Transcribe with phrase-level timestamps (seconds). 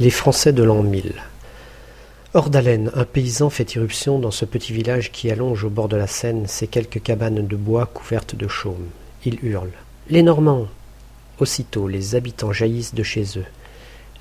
[0.00, 1.12] Les Français de l'an 1000
[2.32, 5.96] Hors d'haleine, un paysan fait irruption dans ce petit village qui allonge au bord de
[5.98, 8.86] la Seine ses quelques cabanes de bois couvertes de chaume.
[9.26, 9.72] Il hurle.
[10.08, 10.68] Les Normands
[11.38, 13.44] Aussitôt, les habitants jaillissent de chez eux.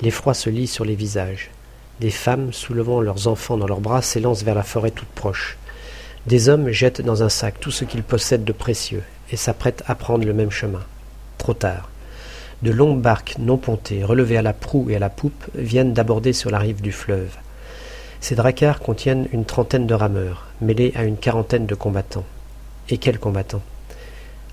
[0.02, 1.50] L'effroi se lit sur les visages.
[2.02, 5.58] Des femmes, soulevant leurs enfants dans leurs bras, s'élancent vers la forêt toute proche.
[6.28, 9.96] Des hommes jettent dans un sac tout ce qu'ils possèdent de précieux et s'apprêtent à
[9.96, 10.84] prendre le même chemin.
[11.38, 11.90] Trop tard.
[12.62, 16.34] De longues barques non pontées, relevées à la proue et à la poupe, viennent d'aborder
[16.34, 17.38] sur la rive du fleuve.
[18.20, 22.26] Ces dracars contiennent une trentaine de rameurs, mêlés à une quarantaine de combattants.
[22.90, 23.62] Et quels combattants?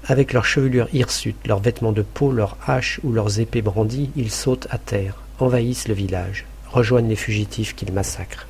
[0.06, 4.30] Avec leurs chevelures hirsutes, leurs vêtements de peau, leurs haches ou leurs épées brandies, ils
[4.30, 8.46] sautent à terre, envahissent le village, rejoignent les fugitifs qu'ils massacrent.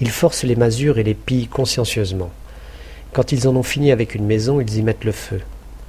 [0.00, 2.30] Ils forcent les masures et les pillent consciencieusement.
[3.12, 5.42] Quand ils en ont fini avec une maison, ils y mettent le feu.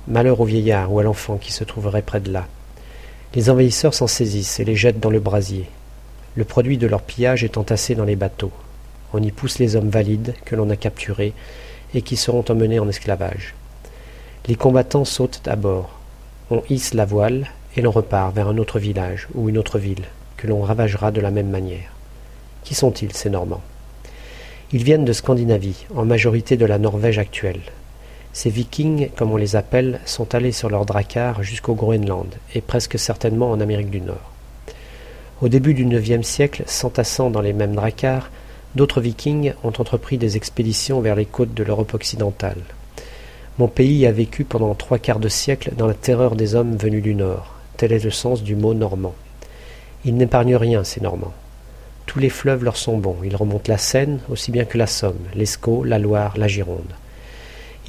[0.09, 2.45] Malheur au vieillard ou à l'enfant qui se trouverait près de là.
[3.35, 5.65] Les envahisseurs s'en saisissent et les jettent dans le brasier.
[6.35, 8.51] Le produit de leur pillage est entassé dans les bateaux.
[9.11, 11.33] On y pousse les hommes valides que l'on a capturés
[11.95, 13.55] et qui seront emmenés en esclavage.
[14.47, 15.99] Les combattants sautent à bord.
[16.51, 20.05] On hisse la voile et l'on repart vers un autre village ou une autre ville
[20.37, 21.91] que l'on ravagera de la même manière.
[22.63, 23.63] Qui sont-ils, ces Normands?
[24.73, 27.61] Ils viennent de Scandinavie, en majorité de la Norvège actuelle,
[28.33, 32.97] ces vikings, comme on les appelle, sont allés sur leurs dracars jusqu'au Groenland, et presque
[32.97, 34.31] certainement en Amérique du Nord.
[35.41, 38.31] Au début du IXe siècle, s'entassant dans les mêmes dracars,
[38.73, 42.57] d'autres vikings ont entrepris des expéditions vers les côtes de l'Europe occidentale.
[43.59, 47.03] Mon pays a vécu pendant trois quarts de siècle dans la terreur des hommes venus
[47.03, 47.53] du Nord.
[47.77, 49.13] Tel est le sens du mot normand.
[50.05, 51.33] Ils n'épargnent rien, ces Normands.
[52.07, 53.17] Tous les fleuves leur sont bons.
[53.23, 56.93] Ils remontent la Seine aussi bien que la Somme, l'Escaut, la Loire, la Gironde.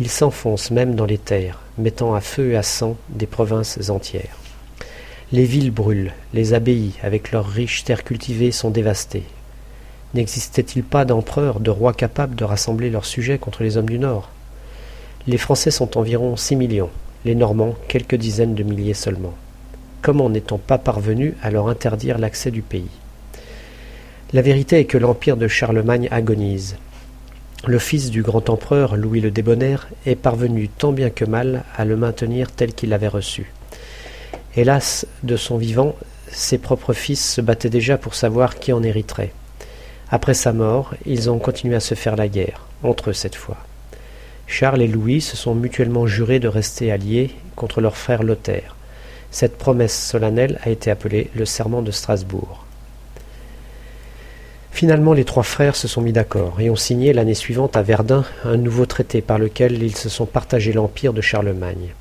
[0.01, 4.37] Ils s'enfoncent même dans les terres, mettant à feu et à sang des provinces entières.
[5.31, 9.23] Les villes brûlent, les abbayes, avec leurs riches terres cultivées, sont dévastées.
[10.15, 14.31] N'existait-il pas d'empereurs, de rois capables de rassembler leurs sujets contre les hommes du Nord?
[15.29, 16.91] Les Français sont environ six millions,
[17.25, 19.35] les Normands quelques dizaines de milliers seulement.
[20.03, 22.91] Comment n'est-on pas parvenu à leur interdire l'accès du pays?
[24.33, 26.77] La vérité est que l'empire de Charlemagne agonise.
[27.67, 31.87] Le fils du grand empereur, Louis le Débonnaire, est parvenu tant bien que mal à
[31.87, 33.53] le maintenir tel qu'il l'avait reçu.
[34.55, 35.97] Hélas, de son vivant,
[36.29, 39.33] ses propres fils se battaient déjà pour savoir qui en hériterait.
[40.11, 43.57] Après sa mort, ils ont continué à se faire la guerre, entre eux cette fois.
[44.47, 48.77] Charles et Louis se sont mutuellement jurés de rester alliés contre leur frère Lothaire.
[49.31, 52.64] Cette promesse solennelle a été appelée le serment de Strasbourg.
[54.75, 58.25] Finalement, les trois frères se sont mis d'accord et ont signé l'année suivante à Verdun
[58.43, 61.95] un nouveau traité par lequel ils se sont partagé l'empire de Charlemagne.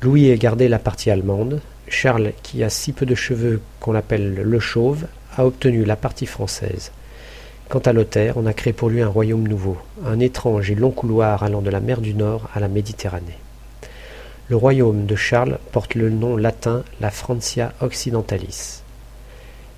[0.00, 4.34] Louis a gardé la partie allemande, Charles, qui a si peu de cheveux qu'on l'appelle
[4.34, 5.04] le chauve,
[5.36, 6.90] a obtenu la partie française.
[7.68, 10.92] Quant à Lothaire, on a créé pour lui un royaume nouveau, un étrange et long
[10.92, 13.38] couloir allant de la mer du Nord à la Méditerranée.
[14.48, 18.84] Le royaume de Charles porte le nom latin la Francia Occidentalis.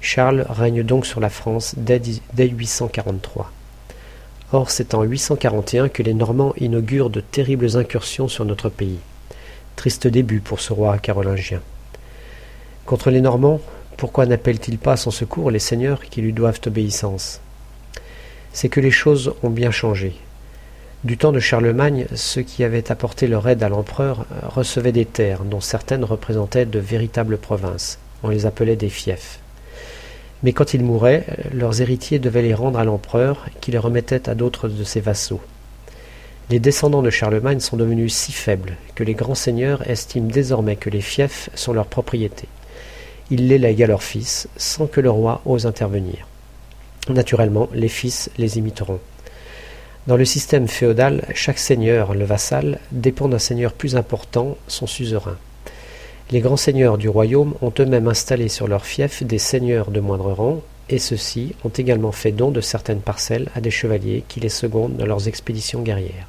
[0.04, 2.02] Charles règne donc sur la France dès,
[2.36, 3.52] 843.
[4.52, 8.98] Or, c'est en 841 que les Normands inaugurent de terribles incursions sur notre pays.
[9.76, 11.62] Triste début pour ce roi carolingien.
[12.84, 13.60] Contre les Normands,
[13.96, 17.40] pourquoi n'appelle-t-il pas à son secours les seigneurs qui lui doivent obéissance?
[18.52, 20.16] C'est que les choses ont bien changé.
[21.04, 25.44] Du temps de Charlemagne, ceux qui avaient apporté leur aide à l'empereur recevaient des terres
[25.44, 27.98] dont certaines représentaient de véritables provinces.
[28.24, 29.38] On les appelait des fiefs.
[30.42, 34.34] Mais quand ils mouraient, leurs héritiers devaient les rendre à l'empereur, qui les remettait à
[34.34, 35.40] d'autres de ses vassaux.
[36.50, 40.90] Les descendants de Charlemagne sont devenus si faibles que les grands seigneurs estiment désormais que
[40.90, 42.48] les fiefs sont leur propriété.
[43.30, 46.26] Ils les lèguent à leurs fils, sans que le roi ose intervenir.
[47.08, 49.00] Naturellement, les fils les imiteront.
[50.08, 55.38] Dans le système féodal, chaque seigneur, le vassal, dépend d'un seigneur plus important, son suzerain.
[56.32, 60.32] Les grands seigneurs du royaume ont eux-mêmes installé sur leurs fiefs des seigneurs de moindre
[60.32, 64.48] rang, et ceux-ci ont également fait don de certaines parcelles à des chevaliers qui les
[64.48, 66.26] secondent dans leurs expéditions guerrières.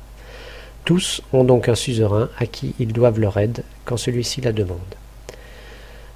[0.84, 4.80] Tous ont donc un suzerain à qui ils doivent leur aide quand celui-ci la demande.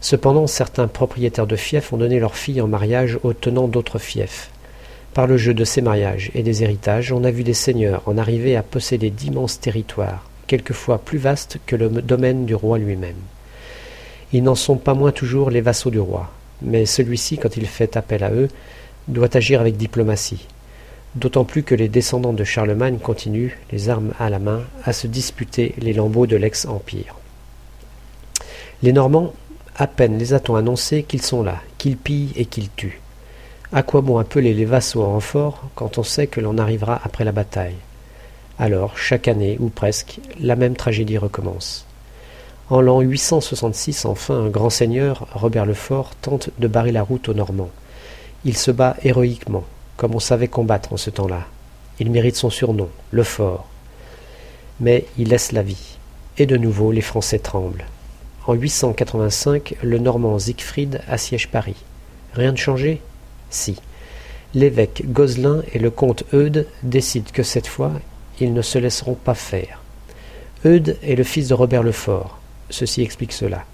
[0.01, 4.50] Cependant, certains propriétaires de fiefs ont donné leurs filles en mariage aux tenants d'autres fiefs.
[5.13, 8.18] Par le jeu de ces mariages et des héritages, on a vu des seigneurs en
[8.18, 13.16] arriver à posséder d'immenses territoires, quelquefois plus vastes que le domaine du roi lui-même.
[14.33, 16.29] Ils n'en sont pas moins toujours les vassaux du roi,
[16.62, 18.50] mais celui-ci, quand il fait appel à eux,
[19.07, 20.47] doit agir avec diplomatie,
[21.15, 25.07] d'autant plus que les descendants de Charlemagne continuent, les armes à la main, à se
[25.07, 27.15] disputer les lambeaux de l'ex-empire.
[28.83, 29.33] Les Normands,
[29.75, 33.01] à peine les a-t-on annoncés qu'ils sont là, qu'ils pillent et qu'ils tuent.
[33.71, 37.24] À quoi bon appeler les vassaux en renfort quand on sait que l'on arrivera après
[37.24, 37.75] la bataille?
[38.59, 41.87] Alors, chaque année, ou presque, la même tragédie recommence.
[42.69, 47.30] En l'an 866, enfin, un grand seigneur, Robert le Fort, tente de barrer la route
[47.30, 47.69] aux Normands.
[48.44, 49.64] Il se bat héroïquement,
[49.96, 51.44] comme on savait combattre en ce temps-là.
[52.00, 53.68] Il mérite son surnom, le Fort.
[54.81, 55.98] Mais il laisse la vie.
[56.38, 57.86] Et de nouveau, les Français tremblent.
[58.48, 61.78] En 885, le Normand Siegfried assiège Paris.
[62.34, 63.02] Rien de changé?
[63.50, 63.78] Si.
[64.54, 67.94] L'évêque Goselin et le comte Eudes décident que cette fois,
[68.42, 69.81] ils ne se laisseront pas faire.
[70.66, 72.37] Eudes est le fils de Robert le Fort.
[72.69, 73.66] Ceci explique cela.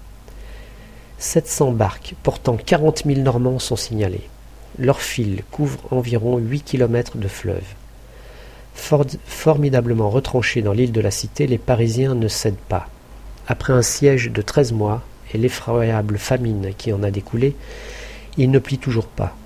[1.18, 4.28] 700 barques portant quarante mille Normands sont signalées.
[4.78, 7.64] Leur fil couvre environ huit kilomètres de fleuve.
[8.74, 12.88] formidablement retranchés dans l'île de la Cité, les Parisiens ne cèdent pas.
[13.46, 15.02] Après un siège de treize mois
[15.32, 17.56] et l'effroyable famine qui en a découlé,
[18.36, 19.36] ils ne plient toujours pas.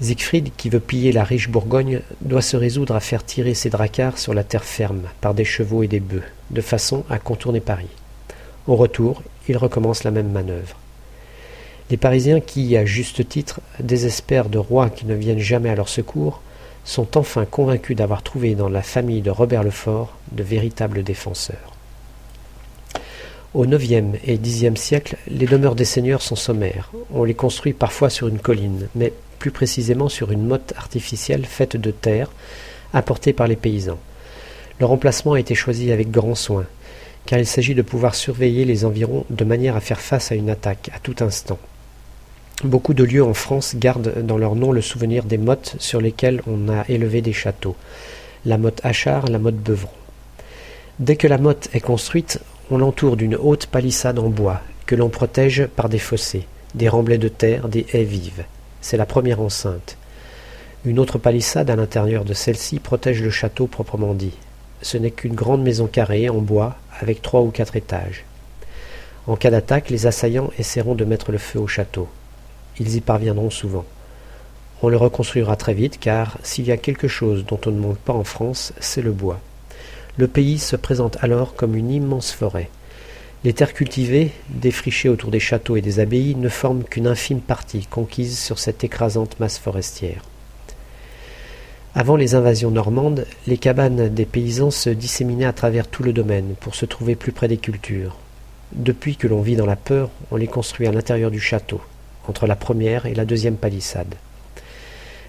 [0.00, 4.18] Siegfried, qui veut piller la riche Bourgogne, doit se résoudre à faire tirer ses dracars
[4.18, 7.88] sur la terre ferme par des chevaux et des bœufs, de façon à contourner Paris.
[8.66, 10.76] Au retour, il recommence la même manœuvre.
[11.90, 15.88] Les Parisiens qui, à juste titre, désespèrent de rois qui ne viennent jamais à leur
[15.88, 16.40] secours,
[16.84, 21.74] sont enfin convaincus d'avoir trouvé dans la famille de Robert le Fort de véritables défenseurs.
[23.52, 26.90] Au IXe et Xe siècle, les demeures des seigneurs sont sommaires.
[27.12, 31.76] On les construit parfois sur une colline, mais plus précisément sur une motte artificielle faite
[31.76, 32.30] de terre,
[32.92, 33.98] apportée par les paysans.
[34.80, 36.64] Le remplacement a été choisi avec grand soin,
[37.26, 40.50] car il s'agit de pouvoir surveiller les environs de manière à faire face à une
[40.50, 41.58] attaque à tout instant.
[42.62, 46.42] Beaucoup de lieux en France gardent dans leur nom le souvenir des mottes sur lesquelles
[46.46, 47.76] on a élevé des châteaux.
[48.44, 49.90] La motte Achard, la motte Beuvron.
[51.00, 52.40] Dès que la motte est construite,
[52.70, 57.18] on l'entoure d'une haute palissade en bois, que l'on protège par des fossés, des remblais
[57.18, 58.44] de terre, des haies vives.
[58.80, 59.96] C'est la première enceinte.
[60.84, 64.34] Une autre palissade à l'intérieur de celle-ci protège le château proprement dit.
[64.84, 68.26] Ce n'est qu'une grande maison carrée en bois avec trois ou quatre étages.
[69.26, 72.06] En cas d'attaque, les assaillants essaieront de mettre le feu au château.
[72.78, 73.86] Ils y parviendront souvent.
[74.82, 77.96] On le reconstruira très vite car s'il y a quelque chose dont on ne manque
[77.96, 79.40] pas en France, c'est le bois.
[80.18, 82.68] Le pays se présente alors comme une immense forêt.
[83.42, 87.86] Les terres cultivées, défrichées autour des châteaux et des abbayes, ne forment qu'une infime partie
[87.86, 90.24] conquise sur cette écrasante masse forestière.
[91.96, 96.54] Avant les invasions normandes, les cabanes des paysans se disséminaient à travers tout le domaine
[96.58, 98.16] pour se trouver plus près des cultures.
[98.72, 101.80] Depuis que l'on vit dans la peur, on les construit à l'intérieur du château,
[102.26, 104.16] entre la première et la deuxième palissade.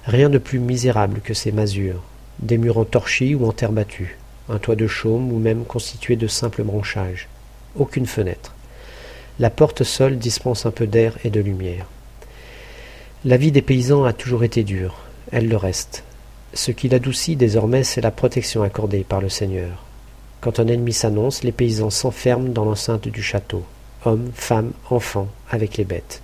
[0.05, 2.01] Rien de plus misérable que ces masures,
[2.39, 4.17] des murs en torchis ou en terre battue,
[4.49, 7.27] un toit de chaume ou même constitué de simples branchages
[7.75, 8.55] aucune fenêtre.
[9.39, 11.85] La porte seule dispense un peu d'air et de lumière.
[13.23, 14.95] La vie des paysans a toujours été dure,
[15.31, 16.03] elle le reste.
[16.55, 19.83] Ce qui l'adoucit désormais, c'est la protection accordée par le Seigneur.
[20.39, 23.63] Quand un ennemi s'annonce, les paysans s'enferment dans l'enceinte du château,
[24.05, 26.21] hommes, femmes, enfants, avec les bêtes.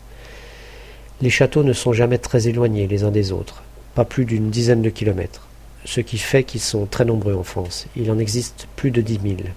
[1.22, 3.62] Les châteaux ne sont jamais très éloignés les uns des autres,
[3.94, 5.48] pas plus d'une dizaine de kilomètres,
[5.84, 7.88] ce qui fait qu'ils sont très nombreux en France.
[7.98, 9.52] Il en existe plus de dix mille.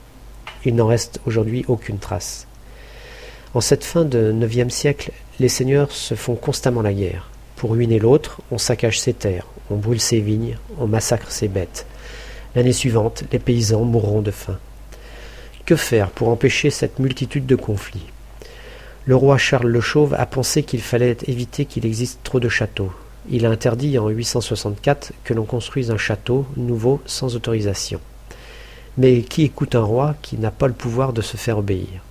[0.65, 2.49] Il n'en reste aujourd'hui aucune trace.
[3.55, 7.31] En cette fin de IXe siècle, les seigneurs se font constamment la guerre.
[7.55, 11.87] Pour ruiner l'autre, on saccage ses terres, on brûle ses vignes, on massacre ses bêtes.
[12.55, 14.59] L'année suivante, les paysans mourront de faim.
[15.67, 18.07] Que faire pour empêcher cette multitude de conflits?
[19.05, 22.93] Le roi Charles le Chauve a pensé qu'il fallait éviter qu'il existe trop de châteaux.
[23.29, 28.01] Il a interdit en 864 que l'on construise un château nouveau sans autorisation.
[28.97, 32.05] Mais qui écoute un roi qui n'a pas le pouvoir de se faire obéir?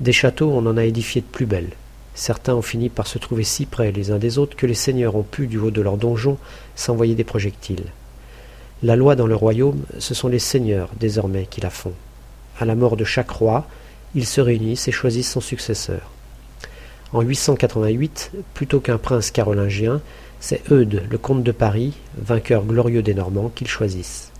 [0.00, 1.70] Des châteaux, on en a édifié de plus belles.
[2.18, 5.14] Certains ont fini par se trouver si près les uns des autres que les seigneurs
[5.14, 6.36] ont pu, du haut de leurs donjons,
[6.74, 7.84] s'envoyer des projectiles.
[8.82, 11.92] La loi dans le royaume, ce sont les seigneurs, désormais, qui la font.
[12.58, 13.68] À la mort de chaque roi,
[14.16, 16.10] ils se réunissent et choisissent son successeur.
[17.12, 20.00] En 888, plutôt qu'un prince carolingien,
[20.40, 24.32] c'est Eudes, le comte de Paris, vainqueur glorieux des Normands, qu'ils choisissent.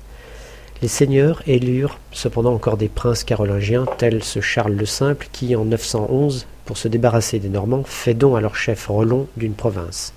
[0.80, 5.64] Les seigneurs élurent cependant encore des princes carolingiens, tels ce Charles le Simple, qui, en
[5.64, 10.12] 911, pour se débarrasser des Normands, fait don à leur chef Rollon d'une province.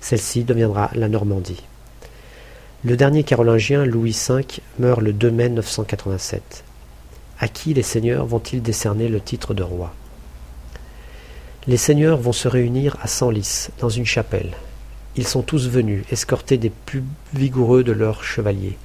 [0.00, 1.62] Celle-ci deviendra la Normandie.
[2.84, 4.46] Le dernier carolingien, Louis V,
[4.78, 6.64] meurt le 2 mai 987.
[7.38, 9.92] À qui les seigneurs vont-ils décerner le titre de roi?
[11.66, 14.52] Les seigneurs vont se réunir à Senlis, dans une chapelle.
[15.16, 18.78] Ils sont tous venus, escortés des plus vigoureux de leurs chevaliers.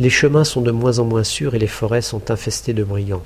[0.00, 3.24] Les chemins sont de moins en moins sûrs et les forêts sont infestées de brigands.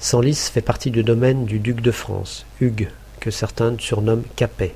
[0.00, 2.88] Senlis fait partie du domaine du duc de France, Hugues,
[3.20, 4.74] que certains surnomment Capet.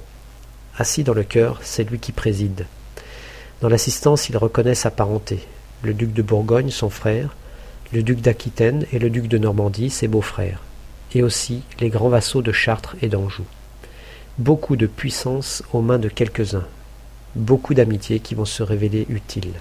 [0.78, 2.64] Assis dans le chœur, c'est lui qui préside.
[3.60, 5.40] Dans l'assistance, il reconnaît sa parenté.
[5.82, 7.34] Le duc de Bourgogne, son frère,
[7.92, 10.62] le duc d'Aquitaine et le duc de Normandie, ses beaux-frères,
[11.12, 13.44] et aussi les grands vassaux de Chartres et d'Anjou.
[14.38, 16.66] Beaucoup de puissance aux mains de quelques-uns,
[17.34, 19.54] beaucoup d'amitié qui vont se révéler utiles.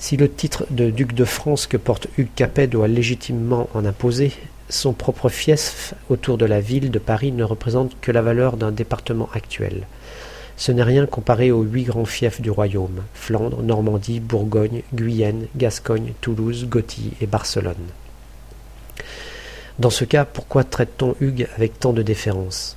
[0.00, 4.32] Si le titre de duc de France que porte Hugues Capet doit légitimement en imposer,
[4.68, 8.70] son propre fief autour de la ville de Paris ne représente que la valeur d'un
[8.70, 9.88] département actuel.
[10.56, 16.12] Ce n'est rien comparé aux huit grands fiefs du royaume Flandre, Normandie, Bourgogne, Guyenne, Gascogne,
[16.20, 17.74] Toulouse, Gothie et Barcelone.
[19.80, 22.76] Dans ce cas, pourquoi traite-t-on Hugues avec tant de déférence?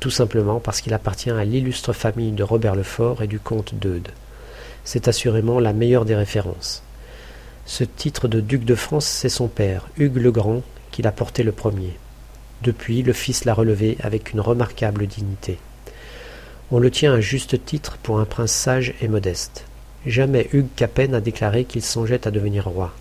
[0.00, 3.74] Tout simplement parce qu'il appartient à l'illustre famille de Robert le Fort et du comte
[3.74, 4.08] d'Eudes.
[4.84, 6.82] C'est assurément la meilleure des références.
[7.66, 11.42] Ce titre de duc de France, c'est son père, Hugues le Grand, qui l'a porté
[11.42, 11.96] le premier.
[12.62, 15.58] Depuis, le fils l'a relevé avec une remarquable dignité.
[16.70, 19.64] On le tient à juste titre pour un prince sage et modeste.
[20.06, 22.92] Jamais Hugues Capet n'a déclaré qu'il songeait à devenir roi.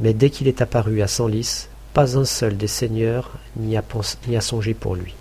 [0.00, 4.40] Mais dès qu'il est apparu à Senlis, pas un seul des seigneurs n'y a, a,
[4.40, 5.14] songé pour lui.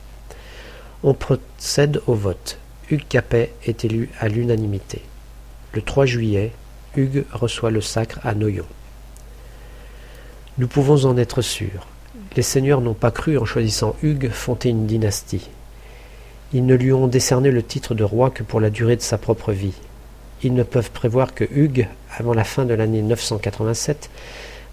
[1.03, 2.57] On procède au vote.
[2.89, 5.01] Hugues Capet est élu à l'unanimité.
[5.73, 6.51] Le 3 juillet,
[6.97, 8.65] Hugues reçoit le sacre à Noyon.
[10.57, 11.87] Nous pouvons en être sûrs.
[12.35, 15.49] Les seigneurs n'ont pas cru en choisissant Hugues fonder une dynastie.
[16.51, 19.17] Ils ne lui ont décerné le titre de roi que pour la durée de sa
[19.17, 19.75] propre vie.
[20.43, 21.87] Ils ne peuvent prévoir que Hugues,
[22.17, 24.09] avant la fin de l'année 987,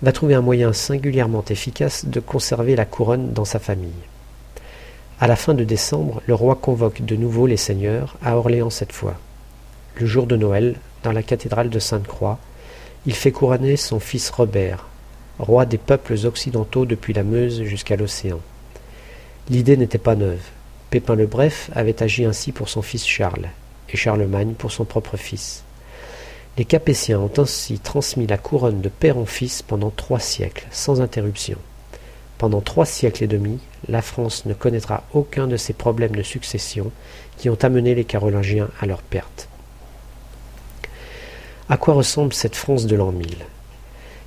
[0.03, 3.93] va trouver un moyen singulièrement efficace de conserver la couronne dans sa famille.
[5.21, 8.93] À la fin de décembre, le roi convoque de nouveau les seigneurs, à Orléans cette
[8.93, 9.15] fois.
[10.01, 12.39] Le jour de Noël, dans la cathédrale de Sainte-Croix,
[13.07, 14.87] il fait couronner son fils Robert,
[15.39, 18.41] roi des peuples occidentaux depuis la Meuse jusqu'à l'océan.
[19.49, 20.43] L'idée n'était pas neuve.
[20.91, 23.49] Pépin le Bref avait agi ainsi pour son fils Charles,
[23.89, 25.63] et Charlemagne pour son propre fils.
[26.57, 31.01] Les Capétiens ont ainsi transmis la couronne de père en fils pendant trois siècles, sans
[31.01, 31.59] interruption.
[32.37, 36.91] Pendant trois siècles et demi, la France ne connaîtra aucun de ces problèmes de succession
[37.37, 39.48] qui ont amené les Carolingiens à leur perte.
[41.71, 43.27] À quoi ressemble cette France de l'an 1000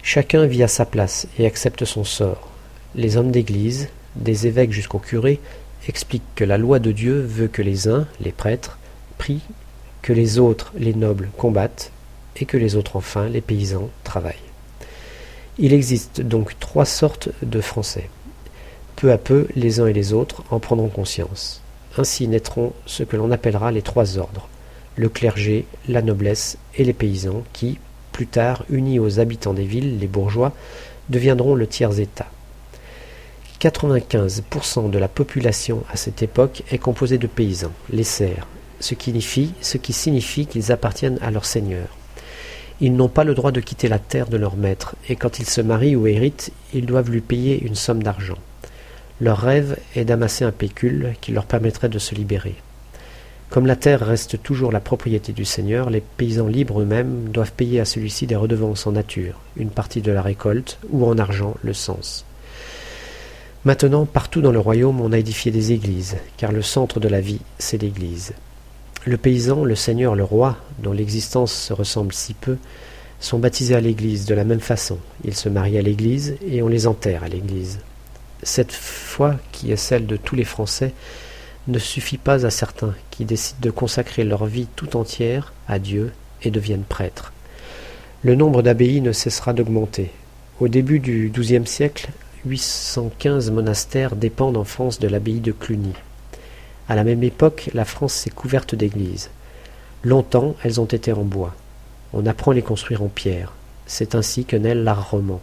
[0.03, 2.49] Chacun vit à sa place et accepte son sort.
[2.93, 5.39] Les hommes d'Église, des évêques jusqu'aux curés,
[5.87, 8.77] explique que la loi de Dieu veut que les uns, les prêtres,
[9.17, 9.41] prient,
[10.03, 11.91] que les autres, les nobles, combattent,
[12.35, 14.35] et que les autres enfin, les paysans, travaillent.
[15.57, 18.07] Il existe donc trois sortes de Français.
[18.97, 21.63] Peu à peu, les uns et les autres en prendront conscience.
[21.97, 24.47] Ainsi naîtront ce que l'on appellera les trois ordres,
[24.95, 27.79] le clergé, la noblesse et les paysans qui,
[28.11, 30.53] plus tard unis aux habitants des villes, les bourgeois,
[31.09, 32.29] deviendront le tiers-État.
[33.59, 38.47] 95% de la population à cette époque est composée de paysans, les serfs,
[38.79, 41.87] ce qui signifie, qu'ils appartiennent à leur seigneur.
[42.79, 45.45] Ils n'ont pas le droit de quitter la terre de leur maître, et quand ils
[45.45, 48.39] se marient ou héritent, ils doivent lui payer une somme d'argent.
[49.19, 52.55] Leur rêve est d'amasser un pécule qui leur permettrait de se libérer.
[53.51, 57.81] Comme la terre reste toujours la propriété du seigneur, les paysans libres eux-mêmes doivent payer
[57.81, 61.73] à celui-ci des redevances en nature, une partie de la récolte, ou en argent, le
[61.73, 62.23] sens.
[63.65, 67.19] Maintenant, partout dans le royaume, on a édifié des églises, car le centre de la
[67.19, 68.31] vie, c'est l'église.
[69.03, 72.55] Le paysan, le seigneur, le roi, dont l'existence se ressemble si peu,
[73.19, 74.97] sont baptisés à l'église de la même façon.
[75.25, 77.79] Ils se marient à l'église et on les enterre à l'église.
[78.43, 80.93] Cette foi, qui est celle de tous les Français,
[81.71, 86.11] ne suffit pas à certains qui décident de consacrer leur vie tout entière à Dieu
[86.43, 87.33] et deviennent prêtres.
[88.23, 90.11] Le nombre d'abbayes ne cessera d'augmenter.
[90.59, 92.09] Au début du XIIe siècle,
[92.45, 95.93] 815 monastères dépendent en France de l'abbaye de Cluny.
[96.89, 99.29] À la même époque, la France s'est couverte d'églises.
[100.03, 101.55] Longtemps, elles ont été en bois.
[102.13, 103.53] On apprend à les construire en pierre.
[103.85, 105.41] C'est ainsi que naît l'art roman,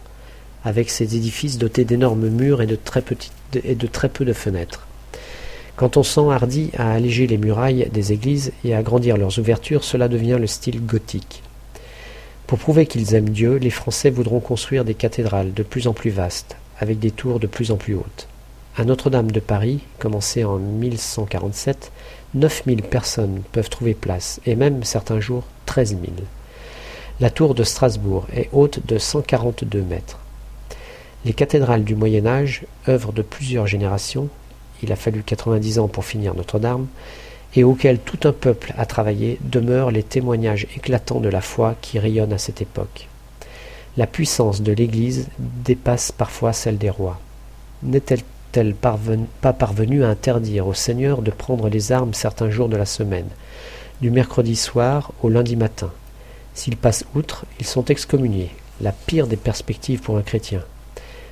[0.63, 3.33] avec ses édifices dotés d'énormes murs et de, très petites,
[3.63, 4.87] et de très peu de fenêtres.
[5.79, 10.09] Quand on s'enhardit à alléger les murailles des églises et à agrandir leurs ouvertures, cela
[10.09, 11.41] devient le style gothique.
[12.47, 16.09] Pour prouver qu'ils aiment Dieu, les Français voudront construire des cathédrales de plus en plus
[16.09, 18.27] vastes, avec des tours de plus en plus hautes.
[18.75, 21.93] À Notre-Dame de Paris, commencé en 1147,
[22.33, 26.01] 9000 personnes peuvent trouver place, et même certains jours 13 000.
[27.21, 30.19] La tour de Strasbourg est haute de 142 mètres.
[31.23, 34.27] Les cathédrales du Moyen Âge, œuvre de plusieurs générations,
[34.83, 36.87] il a fallu 90 ans pour finir Notre-Dame,
[37.55, 41.97] et auquel tout un peuple a travaillé, demeurent les témoignages éclatants de la foi qui
[41.97, 43.07] rayonnent à cette époque.
[43.97, 47.19] La puissance de l'Église dépasse parfois celle des rois.
[47.81, 52.85] N'est-elle pas parvenues à interdire aux seigneurs de prendre les armes certains jours de la
[52.85, 53.29] semaine,
[53.99, 55.91] du mercredi soir au lundi matin?
[56.53, 60.61] S'ils passent outre, ils sont excommuniés, la pire des perspectives pour un chrétien.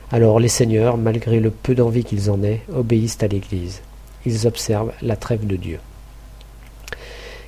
[0.10, 3.82] Alors les seigneurs, malgré le peu d'envie qu'ils en aient, obéissent à l'Église.
[4.26, 5.80] Ils observent la trêve de Dieu.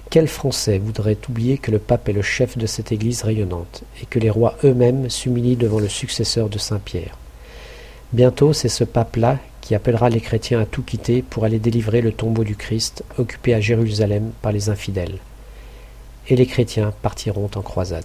[0.09, 4.05] Quel Français voudrait oublier que le pape est le chef de cette Église rayonnante, et
[4.05, 7.17] que les rois eux-mêmes s'humilient devant le successeur de Saint Pierre?
[8.11, 12.11] Bientôt c'est ce pape-là qui appellera les chrétiens à tout quitter pour aller délivrer le
[12.11, 15.19] tombeau du Christ, occupé à Jérusalem par les infidèles.
[16.27, 18.03] Et les chrétiens partiront en croisade.